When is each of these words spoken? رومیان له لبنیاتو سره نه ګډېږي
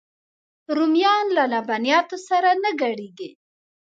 رومیان 0.75 1.25
له 1.37 1.43
لبنیاتو 1.53 2.17
سره 2.27 2.49
نه 2.63 2.69
ګډېږي 2.81 3.29